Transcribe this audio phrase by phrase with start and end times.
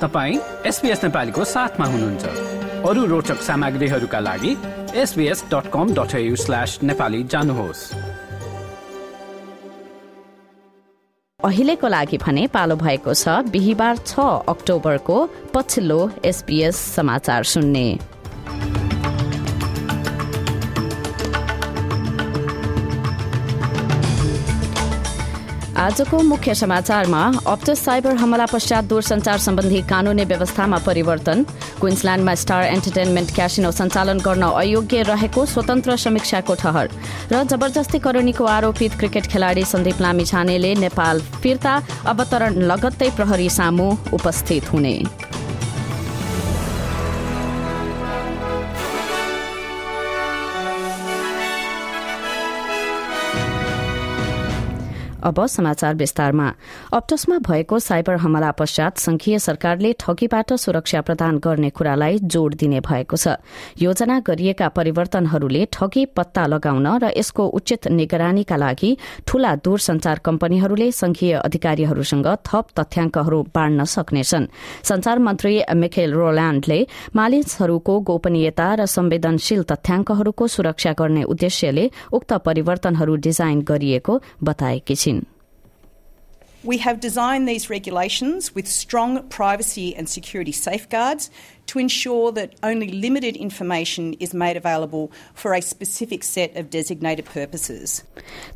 [0.00, 2.24] तपाईँ एसपिएस नेपालीको साथमा हुनुहुन्छ।
[2.88, 4.52] अरू रोचक सामग्रीहरूका लागि
[4.94, 7.80] SBS dot com dot slash Nepali जानुहोस्।
[11.40, 15.16] अहिलेको लागि भने पालो भएको छ बिहिबार छ अक्टोबरको
[15.54, 17.86] पछिल्लो एसपीएस समाचार सुन्ने।
[25.86, 31.42] आजको मुख्य समाचारमा अप्टस साइबर हमला पश्चात दूरसञ्चार सम्बन्धी कानूनी व्यवस्थामा परिवर्तन।
[31.80, 36.90] क्विन्सल्याण्डमा स्टार एन्टरटेनमेन्ट क्यासिनो सञ्चालन गर्न अयोग्य रहेको स्वतन्त्र समीक्षाको ठहर।
[37.32, 41.74] र जबरजस्ती करोनीको आरोपित क्रिकेट खेलाडी सन्दीप लामिछानेले नेपाल फिर्ता
[42.06, 44.96] अवतरण लगत्तै प्रहरी सामु उपस्थित हुने।
[55.26, 56.48] अब समाचार विस्तारमा।
[56.92, 63.16] अप्टसमा भएको साइबर हमला पश्चात संघीय सरकारले ठगीबाट सुरक्षा प्रदान गर्ने कुरालाई जोड़ दिने भएको
[63.16, 63.34] छ।
[63.82, 68.90] योजना गरिएका परिवर्तनहरूले ठगी पत्ता लगाउन र यसको उचित निगरानीका लागि
[69.26, 74.46] ठूला दूरसञ्चार कम्पनीहरूले संघीय अधिकारीहरूसँग थप तथ्याङ्कहरू बाँड्न सक्नेछन्।
[74.82, 76.78] संचार मन्त्री मिखेल रोल्याण्डले
[77.16, 85.15] मानिसहरूको गोपनीयता र संवेदनशील तथ्याङ्कहरूको सुरक्षा गर्ने उद्देश्यले उक्त परिवर्तनहरू डिजाइन गरिएको बताएकी छिन्।
[86.65, 91.31] We have designed these regulations with strong privacy and security safeguards
[91.65, 97.25] to ensure that only limited information is made available for a specific set of designated
[97.25, 98.03] purposes.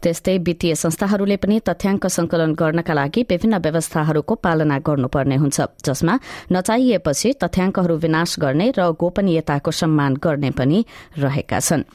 [0.03, 6.19] त्यस्तै वित्तीय संस्थाहरूले पनि तथ्याङ्क संकलन गर्नका लागि विभिन्न व्यवस्थाहरूको पालना गर्नुपर्ने हुन्छ जसमा
[6.51, 10.85] नचाहिएपछि तथ्याङ्कहरू विनाश गर्ने र गोपनीयताको सम्मान गर्ने पनि
[11.25, 11.89] रहेका छन्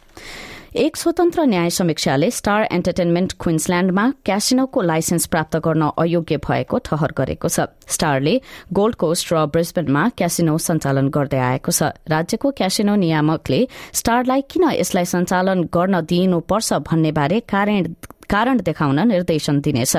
[0.78, 7.48] एक स्वतन्त्र न्याय समीक्षाले स्टार एन्टरटेनमेन्ट क्विन्सल्याण्डमा क्यासिनोको लाइसेन्स प्राप्त गर्न अयोग्य भएको ठहर गरेको
[7.48, 8.34] छ। स्टारले
[8.76, 13.60] गोल्ड कोस्ट र ब्रिस्बेनमा क्यासिनो सञ्चालन गर्दै आएको छ। राज्यको क्यासिनो नियामकले
[13.96, 17.96] स्टारलाई किन यसलाई सञ्चालन गर्न दिइनुपर्छ भन्ने बारे कारण
[18.30, 19.96] कारण देखाउन निर्देशन दिनेछ।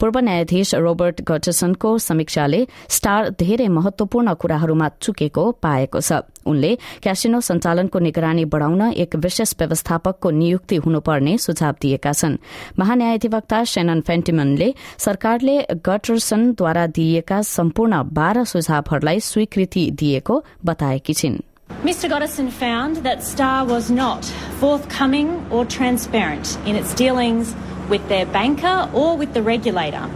[0.00, 6.12] पूर्व न्यायाधीश रोबर्ट गटसनको समीक्षाले स्टार धेरै महत्वपूर्ण कुराहरूमा चुकेको पाएको छ।
[6.46, 12.38] उनले क्यासिनो सञ्चालनको निगरानी बढ़ाउन एक विशेष व्यवस्थापकको नियुक्ति हुनुपर्ने सुझाव दिएका छन्।
[12.78, 21.40] महान्यायाधिवक्ता शेनन फेन्टिमनले सरकारले गटरसनद्वारा दिइएका सम्पूर्ण बाह्र सुझावहरूलाई स्वीकृति दिएको बताएकी छिन्।
[21.84, 22.08] Mr.
[22.10, 24.24] Goddison found that Star was not
[24.60, 27.54] forthcoming or transparent in its dealings
[27.90, 30.08] with their banker or with the regulator,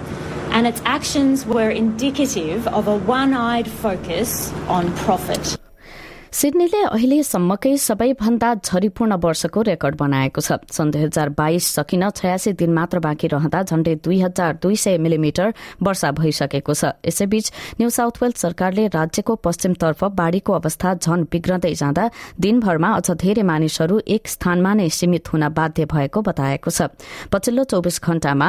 [0.51, 5.59] and its actions were indicative of a one eyed focus on profit.
[6.35, 12.73] सिडनीले अहिलेसम्मकै सबैभन्दा झरीपूर्ण वर्षको record बनाएको छ। सन् दुई हजार बाइस सकिन छयासी दिन
[12.75, 18.19] मात्र बाँकी रहँदा झण्डै दुई हजार दुई सय मिलिमिटर वर्षा भइसकेको छ। यसैबीच न्यू साउथ
[18.19, 22.11] वेल्स सरकारले राज्यको पश्चिमतर्फ बाढ़ीको अवस्था झन बिग्रदै जाँदा
[22.43, 26.91] दिनभरमा अझ धेरै मानिसहरू एक स्थानमा नै सीमित हुन बाध्य भएको बताएको छ।
[27.31, 28.49] पछिल्लो चौविस घण्टामा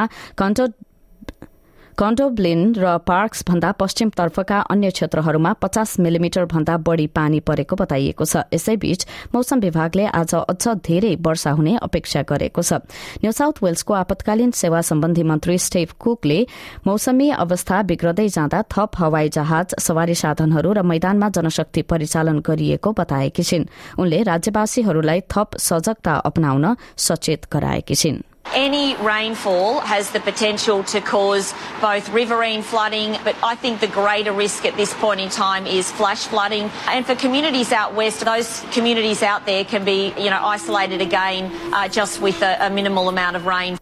[1.98, 8.42] कन्डोब्लिन र पार्क्स भन्दा पश्चिमतर्फका अन्य क्षेत्रहरूमा पचास मिलिमिटर भन्दा बढ़ी पानी परेको बताइएको छ।
[8.52, 12.84] यसैबीच मौसम विभागले आज अझ धेरै वर्षा हुने अपेक्षा गरेको छ।
[13.24, 16.38] न्यू साउथ वेल्सको आपतकालीन सेवा सम्बन्धी मन्त्री स्टेभ कुकले
[16.84, 23.42] मौसमी अवस्था बिग्रदै जाँदा थप हवाई जहाज सवारी साधनहरू र मैदानमा जनशक्ति परिचालन गरिएको बताएकी
[23.42, 31.00] छिन्। उनले राज्यवासीहरूलाई थप सजगता अपनाउन सचेत गराएकी छिन्। Any rainfall has the potential to
[31.00, 35.66] cause both riverine flooding, but I think the greater risk at this point in time
[35.66, 36.70] is flash flooding.
[36.88, 41.52] And for communities out west, those communities out there can be, you know, isolated again
[41.74, 43.78] uh, just with a, a minimal amount of rain.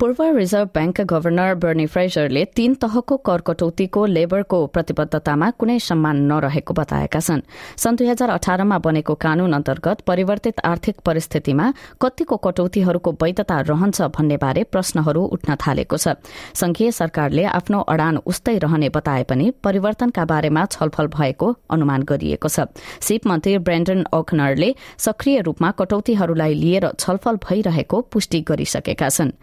[0.00, 6.72] पूर्व reserve ब्याङ्कका governor Bernie फ्रेजरले तीन तहको कर कटौतीको लेबरको प्रतिबद्धतामा कुनै सम्मान नरहेको
[6.74, 7.42] बताएका छन्।
[7.76, 11.66] सन् दुई हजार अठारमा बनेको कानून अन्तर्गत परिवर्तित आर्थिक परिस्थितिमा
[12.00, 16.16] कतिको कटौतीहरूको वैधता रहन्छ भन्ने बारे प्रश्नहरू उठ्न थालेको छ।
[16.56, 22.72] संघीय सरकारले आफ्नो अडान उस्तै रहने बताए पनि परिवर्तनका बारेमा छलफल भएको अनुमान गरिएको छ।
[23.04, 29.36] सिप मन्त्री ब्रेन्डन ओखनरले सक्रिय रूपमा कटौतीहरूलाई लिएर छलफल भइरहेको पुष्टि गरिसकेका छन्।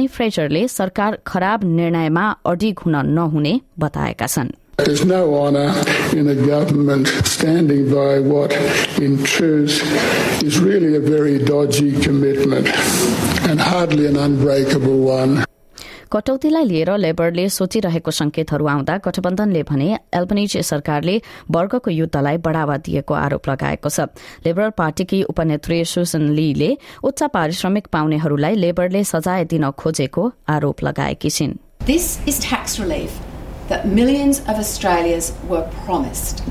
[0.00, 4.48] बर्नी फ्रेजरले सरकार खराब निर्णयमा अडिग हुन नहुने बताएका छन्.
[16.12, 21.14] कटौतीलाई लिएर लेबरले सोचिरहेको संकेतहरू आउँदा गठबन्धनले भने एल्बनिज सरकारले
[21.56, 24.06] वर्गको युद्धलाई बढ़ावा दिएको आरोप लगाएको छ
[24.46, 26.70] लेबर पार्टीकी उपनेत्री सुसन लीले
[27.04, 31.54] उच्च पारिश्रमिक पाउनेहरूलाई लेबरले सजाय दिन खोजेको आरोप लगाएकी छिन्
[31.86, 33.14] This is tax relief
[33.68, 36.42] that millions of Australians were promised.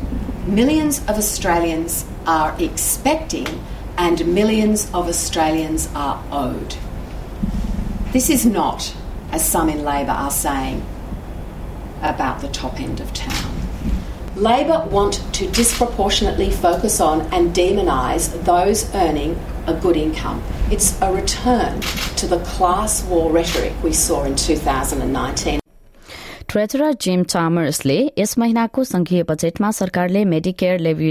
[0.48, 3.52] Millions of Australians are expecting,
[3.98, 6.76] and millions of Australians are owed.
[8.14, 8.90] This is not,
[9.31, 10.83] as some in Labor are saying,
[12.03, 13.55] about the top end of town.
[14.37, 20.43] Labor want to disproportionately focus on and demonise those earning a good income.
[20.71, 21.81] It's a return
[22.17, 25.61] to the class war rhetoric we saw in 2019.
[26.49, 31.11] Treasurer Jim चामर्सले यस महिनाको संघीय बजेटमा सरकारले Medicare लेभी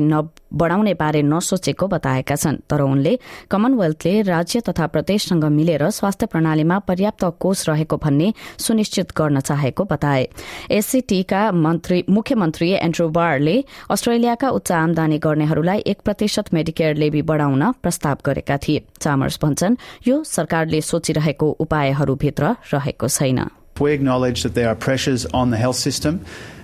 [0.52, 3.18] बढ़ाउने बारे नसोचेको बताएका छन्। तर उनले
[3.50, 10.28] कमनवेल्थले राज्य तथा प्रदेशसँग मिलेर स्वास्थ्य प्रणालीमा पर्याप्त कोष रहेको भन्ने सुनिश्चित गर्न चाहेको बताए।
[10.70, 13.56] एससीटीका मुख्यमन्त्री एन्ड्रो बारले
[13.90, 19.76] अस्ट्रेलियाका उच्च आमदानी गर्नेहरूलाई एक प्रतिशत मेडिकेयर लेभी बढ़ाउन प्रस्ताव गरेका थिए। चामर्स भन्छन्
[20.08, 23.48] यो सरकारले सोचिरहेको उपायहरूभित्र रहेको छैन।
[23.78, 26.18] We acknowledge that there are pressures on the health system.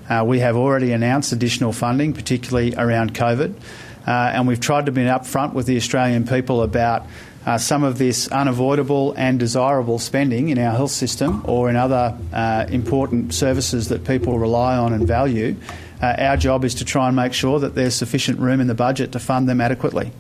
[0.09, 3.55] Uh, we have already announced additional funding, particularly around COVID,
[4.07, 7.07] uh, and we've tried to be upfront with the Australian people about
[7.47, 12.17] uh, some of this unavoidable and desirable spending in our health system or in other
[12.33, 15.57] uh, important services that people rely on and value.
[16.03, 18.75] Uh, our job is to try and make sure that there's sufficient room in the
[18.75, 20.11] budget to fund them adequately.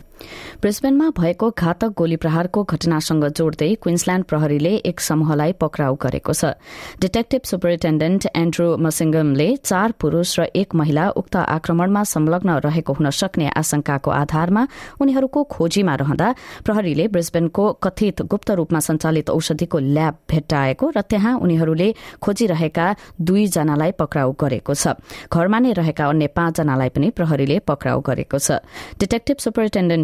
[0.62, 6.54] ब्रिस्बेनमा भएको घातक गोली प्रहारको घटनासँग जोड्दै Queensland प्रहरीले एक समूहलाई पक्राउ गरेको छ।
[7.00, 13.48] Detective superintendent Andrew मसिङ्गमले चार पुरूष र एक महिला उक्त आक्रमणमा संलग्न रहेको हुन सक्ने
[13.56, 14.62] आशंकाको आधारमा
[15.00, 16.28] उनीहरूको खोजीमा रहँदा
[16.64, 21.88] प्रहरीले ब्रिस्बेनको कथित गुप्त रूपमा सञ्चालित औषधिको ल्याब भेट्टाएको र त्यहाँ उनीहरूले
[22.22, 22.86] खोजिरहेका
[23.20, 24.96] दुईजनालाई पक्राउ गरेको छ।
[25.30, 28.62] घरमा नै रहेका अन्य पाँचजनालाई पनि प्रहरीले पक्राउ गरेको छ।
[29.00, 29.36] डिटेक्टिभ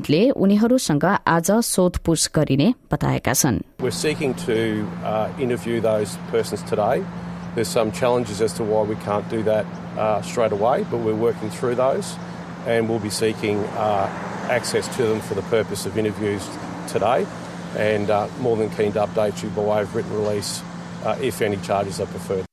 [0.10, 7.04] सुपरिन्टेण्डेन्टले उनीहरूसँग आज सोधपूछ गरिने बताएका छन् We're seeking to uh, interview those persons today.
[7.56, 9.66] There's some challenges as to why we can't do that
[9.98, 12.16] uh, straight away, but we're working through those
[12.66, 14.08] and we'll be seeking uh,
[14.50, 16.50] access to them for the purpose of interviews
[16.88, 17.26] today
[17.78, 20.64] and uh, more than keen to update you by way of written release
[21.04, 22.46] uh, if any charges are preferred.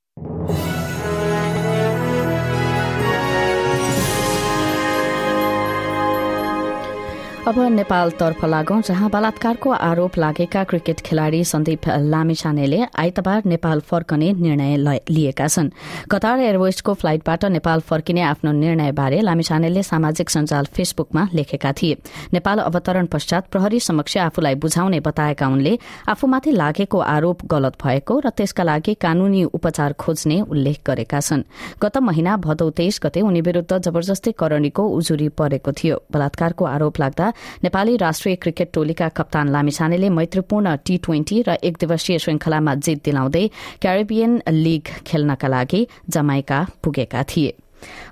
[7.48, 14.76] अब नेपालतर्फ लागौं जहाँ बलात्कारको आरोप लागेका cricket खेलाड़ी सन्दीप लामिछानेले आइतबार नेपाल फर्कने निर्णय
[15.08, 15.70] लिएका छन्।
[16.12, 21.96] कतार एयरवेजको फ्लाइटबाट नेपाल फर्किने आफ्नो निर्णयबारे लामिछानेले सामाजिक सञ्जाल फेसबुकमा लेखेका थिए।
[22.32, 28.30] नेपाल अवतरण पश्चात प्रहरी समक्ष आफूलाई बुझाउने बताएका उनले आफूमाथि लागेको आरोप गलत भएको र
[28.36, 31.48] त्यसका लागि कानूनी उपचार खोज्ने उल्लेख गरेका छन्।
[31.80, 37.32] गत महिना भदौ तेइस गते उनी विरूद्ध जबरजस्ती करणीको उजुरी परेको थियो। बलात्कारको आरोप लाग्दा
[37.64, 43.46] नेपाली राष्ट्रिय क्रिकेट टोलीका कप्तान लामिछानेले मैत्रीपूर्ण टी ट्वेन्टी र एक दिवसीय श्रृंखलामा जित दिलाउँदै
[43.82, 47.54] क्यारिबियन लीग खेल्नका लागि जमाइका पुगेका थिए।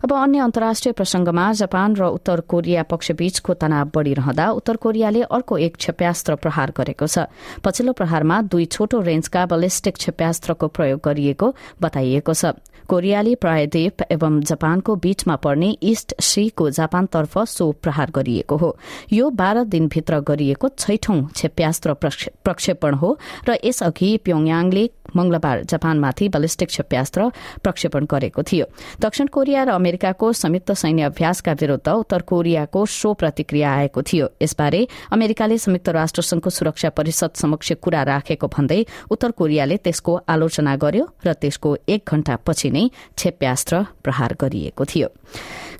[0.05, 5.77] अब अन्य अन्तर्राष्ट्रिय प्रसंगमा जापान र उत्तर कोरिया पक्षबीचको तनाव बढ़िरहँदा उत्तर कोरियाले अर्को एक
[5.77, 7.27] क्षेप्यास्त्र प्रहार गरेको छ।
[7.65, 12.55] पछिल्लो प्रहारमा दुई छोटो रेन्जका बलिस्टिक क्षेप्यास्त्रको प्रयोग गरिएको बताइएको छ।
[12.87, 18.77] कोरियाली प्रायद्वीप एवं जापानको बीचमा पर्ने ईस्ट सीको जापानतर्फ सो प्रहार गरिएको हो।
[19.13, 24.85] यो बाह्र दिनभित्र गरिएको छैठौं क्षेप्यास्त्र प्रक्षेपण हो र यसअघि प्योङयाङले
[25.17, 27.31] मंगलबार जापानमाथि बलिस्टिक क्षेप्यास्त्र
[27.63, 28.67] प्रक्षेपण गरेको थियो।
[29.01, 34.87] दक्षिण कोरिया र अमेरिकाको संयुक्त सैन्य अभ्यासका विरूद्ध उत्तर कोरियाको सो प्रतिक्रिया आएको थियो। यसबारे
[35.13, 41.05] अमेरिकाले संयुक्त राष्ट्र संघको सुरक्षा परिषद समक्ष कुरा राखेको भन्दै उत्तर कोरियाले त्यसको आलोचना गर्यो
[41.27, 45.09] र त्यसको एक घण्टा पछि नै क्षेप्यास्त्र प्रहार गरिएको थियो।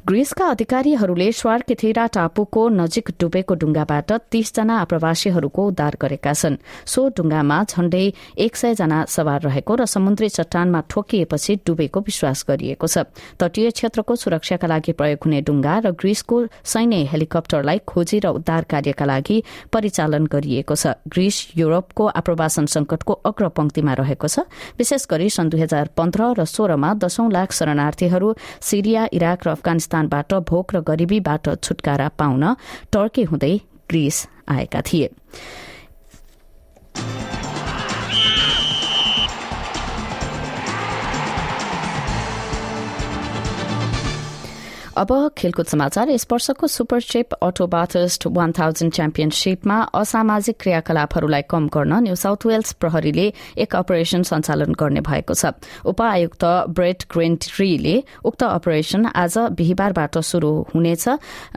[0.07, 6.57] ग्रीसका अधिकारीहरूले स्वारकेथेरा टापुको नजिक डुबेको डुंगाबाट तीसजना आप्रवासीहरूको उद्धार गरेका छन्।
[6.87, 8.07] सो डुंगामा झण्डै
[8.39, 13.11] एक सय जना सवार रहेको र समुद्री चट्टानमा ठोकिएपछि डुबेको विश्वास गरिएको छ।
[13.43, 19.05] तटीय क्षेत्रको सुरक्षाका लागि प्रयोग हुने डुंगा र ग्रीसको सैन्य हेलिकप्टरलाई खोजी र उद्धार कार्यका
[19.05, 19.37] लागि
[19.75, 24.47] परिचालन गरिएको छ। ग्रीस युरोपको आप्रवासन संकटको अग्रपंक्तिमा रहेको छ।
[24.79, 28.29] विशेष गरी सन् दुई हजार पन्ध्र र सोह्रमा दशौं लाख शरणार्थीहरू
[28.63, 32.55] सिरिया इराक र अफगानिस्तान अफगानिस्तानबाट भोक र गरिबीबाट छुटकारा पाउन
[32.93, 33.55] टर्की हुँदै
[33.91, 34.17] ग्रीस
[34.49, 35.09] आएका थिए।
[44.97, 46.67] अब खेलकुद समाचार यस वर्षको
[47.03, 53.27] supercheap auto Bathurst one thousand च्याम्पियनशीपमा असामाजिक क्रियाकलापहरूलाई कम गर्न न्यू साउथ वेल्स प्रहरीले
[53.61, 55.53] एक अपरेशन सञ्चालन गर्ने भएको छ।
[55.85, 61.05] उपायुक्त ब्रेट ग्रेन्ट्रीले उक्त अपरेशन आज बिहिबारबाट शुरू हुनेछ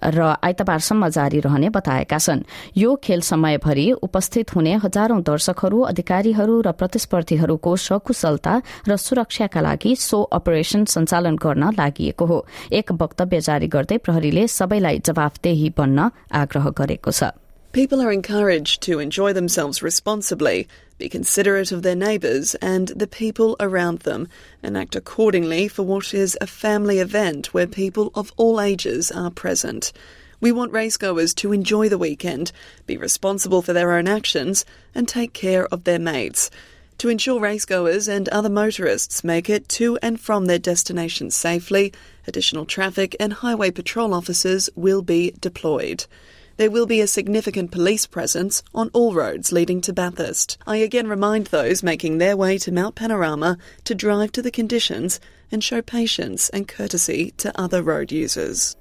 [0.04, 2.44] र आइतबारसम्म जारी रहने बताएका छन्।
[2.76, 8.54] यो खेल समयभरि उपस्थित हुने हजारौं दर्शकहरू अधिकारीहरू र प्रतिस्पर्धीहरूको सकुशलता
[8.84, 12.44] र सुरक्षाका लागि सो अपरेशन सञ्चालन गर्न लागि हो।
[12.74, 16.11] एक वक्तव्य वक्तव्य जारी गर्दै प्रहरीले सबैलाई जवाफदेही बन्न
[16.43, 17.33] आग्रह गरेको छ
[17.75, 23.57] People are encouraged to enjoy themselves responsibly, be considerate of their neighbours and the people
[23.59, 24.29] around them,
[24.63, 29.29] and act accordingly for what is a family event where people of all ages are
[29.29, 29.93] present.
[30.41, 32.53] We want racegoers to enjoy the weekend,
[32.87, 34.65] be responsible for their own actions,
[34.95, 36.53] and take care of their mates.
[37.00, 41.94] To ensure racegoers and other motorists make it to and from their destinations safely,
[42.28, 46.06] additional traffic and highway patrol officers will be deployed.
[46.58, 50.58] There will be a significant police presence on all roads leading to Bathurst.
[50.68, 55.22] I again remind those making their way to Mount Panorama to drive to the conditions
[55.54, 58.76] and show patience and courtesy to other road users.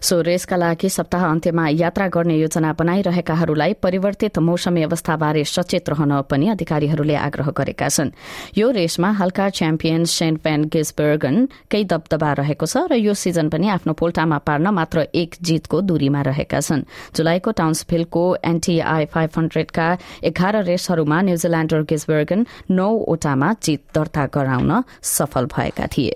[0.00, 6.48] सो रेसका लागि सप्ताह अन्त्यमा यात्रा गर्ने योजना बनाइरहेकाहरूलाई परिवर्तित मौसमी अवस्थाबारे सचेत रहन पनि
[6.48, 8.10] अधिकारीहरूले आग्रह गरेका छन्।
[8.56, 11.36] यो रेसमा हल्का च्याम्पियन सेन्ट पेन गेसबर्गन
[11.70, 16.22] केही दबदबा रहेको छ र यो सिजन पनि आफ्नो पोल्टामा पार्न मात्र एक जितको दूरीमा
[16.22, 19.86] रहेका छन्। जुलाईको टाउन्सभिलको एनटीआई फाइभ हन्ड्रेडका
[20.24, 26.14] एघार रेसहरूमा न्यूजील्याण्डर गेसबर्गन नौवटामा जित दर्ता गराउन सफल भएका थिए।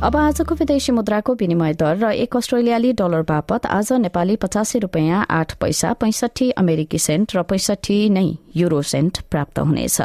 [0.00, 5.26] अब आजको विदेशी मुद्राको विनिमय दर र एक अस्ट्रेलियाली डलर बापत आज नेपाली पचासी रूपियाँ
[5.30, 8.24] आठ पैसा पैंसठी अमेरिकी सेन्ट र पैंसठी नै
[8.56, 10.00] युरो सेन्ट प्राप्त हुनेछ।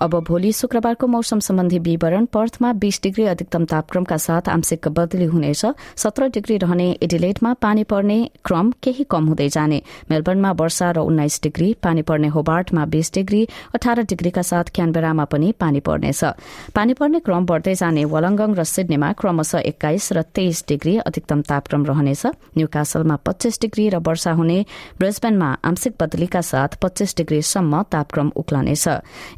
[0.00, 5.64] अब भोलि शुक्रबारको मौसम सम्बन्धी विवरण पर्थमा बीस डिग्री अधिकतम तापक्रमका साथ आंशिक बदली हुनेछ।
[5.96, 9.80] सत्र डिग्री रहने एडिलेटमा पानी पर्ने क्रम केही कम हुँदै जाने।
[10.10, 13.42] मेलबर्नमा वर्षा र उन्नाइस डिग्री पानी पर्ने होबार्टमा बीस डिग्री
[13.74, 16.24] अठार डिग्रीका साथ क्यानबेरामा पनि पानी पर्नेछ।
[16.74, 21.84] पानी पर्ने क्रम बढ़दै जाने वलंगङ र सिडनीमा क्रमशः एक्काइस र तेइस डिग्री अधिकतम तापक्रम
[21.84, 24.58] रहनेछ। न्यूकासलमा पच्चीस डिग्री र वर्षा हुने
[24.96, 28.88] ब्रिस्बेनमा आंशिक बदलीका साथ पच्चीस डिग्रीसम्म तापक्रम उक्लनेछ।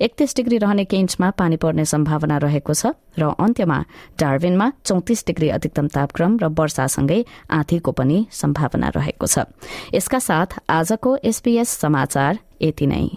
[0.00, 0.84] एकतीस डिग्री रहने
[1.32, 3.78] पानी पर्ने सम्भावना रहेको छ र अन्त्यमा
[4.20, 9.48] डार्विनमा चौतिस डिग्री अधिकतम तापक्रम र वर्षासँगै आँधीको पनि सम्भावना रहेको छ।
[9.96, 13.08] यसका साथ आजको एसपीएस समाचार यति नै।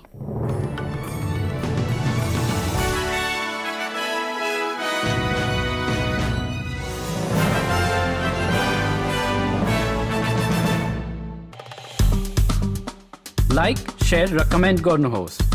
[13.51, 13.77] लाइक
[14.31, 15.54] र कमेन्ट गर्नुहोस्।